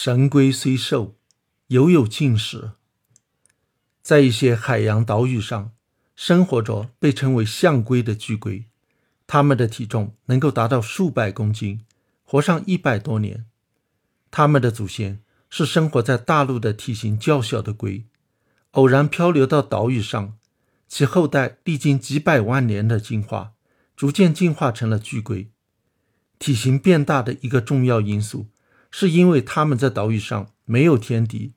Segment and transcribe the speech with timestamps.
[0.00, 1.16] 神龟虽寿，
[1.66, 2.70] 犹有尽时。
[4.00, 5.72] 在一些海洋岛屿上，
[6.14, 8.66] 生活着被称为象龟的巨龟，
[9.26, 11.84] 它们的体重能够达到数百公斤，
[12.22, 13.46] 活上一百多年。
[14.30, 15.20] 它们的祖先
[15.50, 18.06] 是生活在大陆的体型较小的龟，
[18.70, 20.38] 偶然漂流到岛屿上，
[20.86, 23.54] 其后代历经几百万年的进化，
[23.96, 25.50] 逐渐进化成了巨龟。
[26.38, 28.46] 体型变大的一个重要因素。
[28.90, 31.52] 是因为他们在岛屿上没有天敌，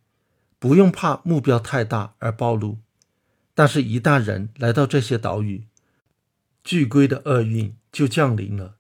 [0.60, 2.80] 不用怕目标太大而暴露。
[3.54, 5.68] 但是，一旦人来到这些岛屿，
[6.64, 8.78] 巨龟的厄运就降临了。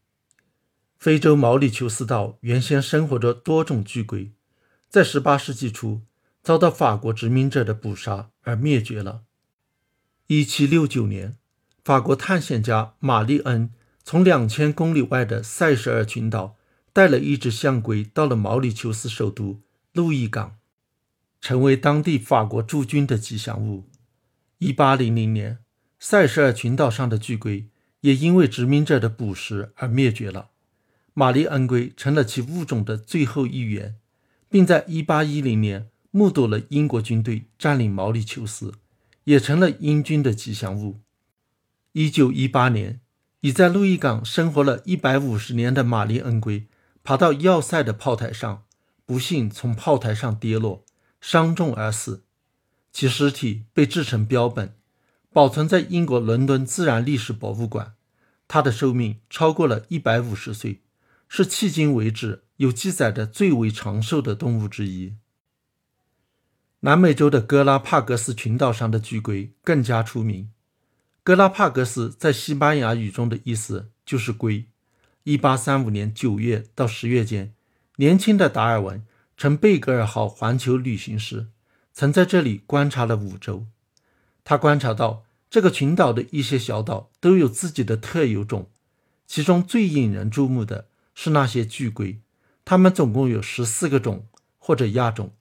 [0.97, 4.31] 非洲毛里求斯岛原先生活着多种巨龟，
[4.87, 6.01] 在18世纪初
[6.43, 9.23] 遭到法国殖民者的捕杀而灭绝了。
[10.27, 11.37] 1769年，
[11.83, 16.57] 法国探险家玛丽恩从两千公里外的塞舌尔群岛。
[16.93, 19.61] 带了一只象龟到了毛里求斯首都
[19.93, 20.57] 路易港，
[21.39, 23.87] 成为当地法国驻军的吉祥物。
[24.57, 25.59] 一八零零年，
[25.99, 27.67] 塞舌尔群岛上的巨龟
[28.01, 30.49] 也因为殖民者的捕食而灭绝了。
[31.13, 33.95] 玛丽恩龟成了其物种的最后一员，
[34.49, 38.73] 并在一八一零年目睹了英国军队占领毛里求斯，
[39.23, 40.99] 也成了英军的吉祥物。
[41.93, 43.01] 一九一八年，
[43.41, 46.67] 已在路易港生活了一百五十年的玛丽恩龟。
[47.03, 48.63] 爬到要塞的炮台上，
[49.05, 50.85] 不幸从炮台上跌落，
[51.19, 52.23] 伤重而死。
[52.91, 54.75] 其尸体被制成标本，
[55.31, 57.93] 保存在英国伦敦自然历史博物馆。
[58.47, 60.81] 它的寿命超过了一百五十岁，
[61.29, 65.15] 是迄今为止有记载的最为长寿的动物之一。
[66.81, 70.49] 南美洲的哥拉帕戈斯群岛上的巨龟更加出名。
[71.23, 74.67] 哥拉帕戈斯在西班牙语中的意思就是龟。
[75.23, 77.53] 一八三五年九月到十月间，
[77.97, 79.05] 年轻的达尔文
[79.37, 81.49] 乘贝格尔号环球旅行时，
[81.93, 83.67] 曾在这里观察了五周。
[84.43, 88.71] 他观察到这个群岛的一些小岛都有自己的特有种，
[89.27, 92.19] 其中最引人注目的是那些巨龟，
[92.65, 94.25] 它们总共有十四个种
[94.57, 95.33] 或者亚种。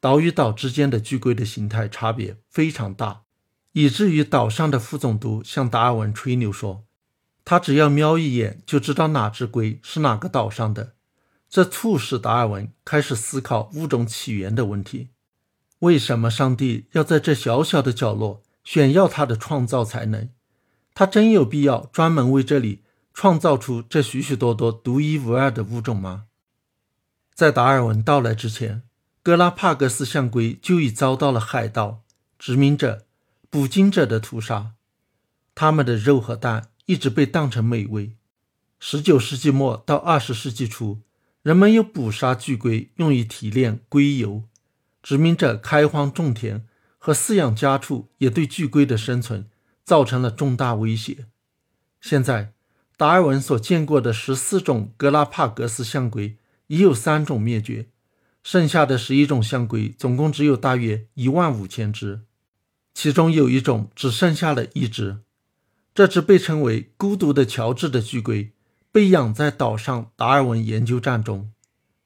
[0.00, 3.24] 岛与岛之间的巨龟的形态差别非常大，
[3.72, 6.86] 以至于岛上的副总督向达尔文吹牛说。
[7.44, 10.94] 他只要瞄一眼就知道哪只龟是哪个岛上的，
[11.50, 15.10] 这促使达尔文开始思考物种起源的问题：
[15.80, 20.30] 为什么上帝要在这小小的角落炫耀他的创造才能？
[20.94, 26.24] 他真有必要专门为这里创造出这许许多多独一无二的物种吗？
[27.34, 28.82] 在达尔文到来之前，
[29.22, 32.02] 格拉帕格斯象龟就已遭到了海盗、
[32.38, 33.04] 殖民者、
[33.50, 34.72] 捕鲸者的屠杀，
[35.54, 36.68] 他们的肉和蛋。
[36.86, 38.16] 一直被当成美味。
[38.78, 41.00] 十九世纪末到二十世纪初，
[41.42, 44.44] 人们又捕杀巨龟用于提炼硅油。
[45.02, 46.66] 殖民者开荒种田
[46.98, 49.48] 和饲养家畜，也对巨龟的生存
[49.84, 51.26] 造成了重大威胁。
[52.00, 52.52] 现在，
[52.96, 56.36] 达尔文所见过的十四种格拉帕格斯象龟
[56.68, 57.88] 已有三种灭绝，
[58.42, 62.22] 剩下的十一种象龟总共只有大约一万五千只，
[62.94, 65.23] 其中有一种只剩下了一只。
[65.94, 68.52] 这只被称为“孤独的乔治”的巨龟，
[68.90, 71.52] 被养在岛上达尔文研究站中。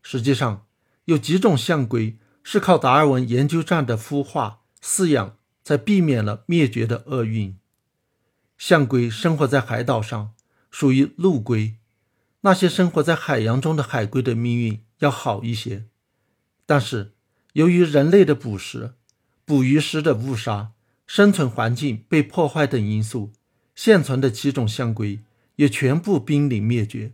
[0.03, 0.67] 实际上，
[1.07, 7.57] 有几种象龟是靠达尔文研究站的孵化饲养，才避免了灭绝的厄运。
[8.59, 10.35] 象龟生活在海岛上，
[10.71, 11.77] 属于陆龟。
[12.43, 15.87] 那些生活在海洋中的海龟的命运要好一些，
[16.67, 17.15] 但是
[17.55, 18.93] 由于人类的捕食、
[19.47, 20.73] 捕鱼时的误杀、
[21.07, 23.33] 生存环境被破坏等因素。
[23.79, 25.21] 现存的七种象龟
[25.55, 27.13] 也全部濒临灭绝。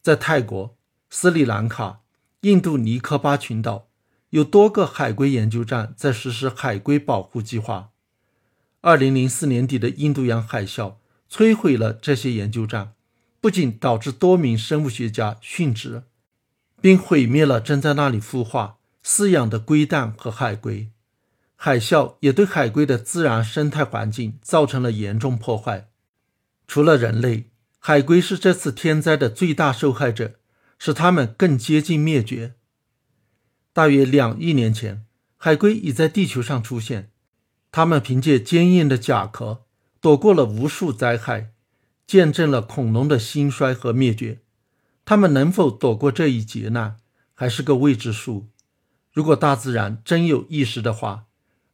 [0.00, 0.74] 在泰国、
[1.10, 2.00] 斯里兰卡、
[2.40, 3.86] 印度尼科巴群岛，
[4.30, 7.90] 有多个海龟研究站在实施海龟保护计划。
[8.80, 10.94] 二零零四年底的印度洋海啸
[11.30, 12.94] 摧毁了这些研究站，
[13.38, 16.04] 不仅导致多名生物学家殉职，
[16.80, 20.88] 并毁灭了正在那里孵化、饲养的龟蛋和海龟。
[21.60, 25.88] 海啸也对海龟的自然生态环境造成了严重破坏。
[26.68, 27.50] 除了人类，
[27.80, 30.34] 海龟是这次天灾的最大受害者，
[30.78, 32.54] 使它们更接近灭绝。
[33.72, 35.04] 大约两亿年前，
[35.36, 37.10] 海龟已在地球上出现。
[37.72, 39.64] 它们凭借坚硬的甲壳，
[40.00, 41.50] 躲过了无数灾害，
[42.06, 44.42] 见证了恐龙的兴衰和灭绝。
[45.04, 46.98] 它们能否躲过这一劫难，
[47.34, 48.46] 还是个未知数。
[49.12, 51.24] 如果大自然真有意识的话，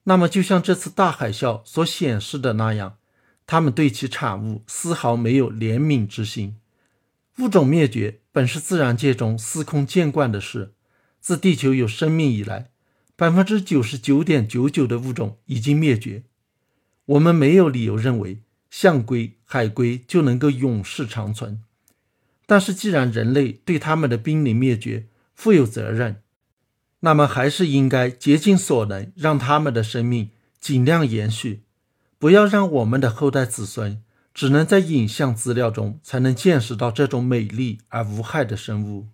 [0.04, 2.98] 那么，就像这次大海啸所显示的那样，
[3.46, 6.56] 他们对其产物丝毫没有怜悯之心。
[7.38, 10.74] 物种灭绝本是自然界中司空见惯的事，
[11.20, 12.70] 自地球有生命以来，
[13.16, 16.22] 百分之九十九点九九的物种已经灭绝。
[17.06, 21.62] 我们没有理由认为象龟、海龟就能够永世长存。
[22.46, 26.22] 但是，既然人类对它们的濒临灭绝负有责任，
[27.04, 31.62] 那么还是应该竭尽所能让他们的生命尽量延续，
[32.18, 34.02] 不要让我们的后代子孙
[34.32, 39.08] 只能在影像资料中才能见识到这种美丽而无害的生物。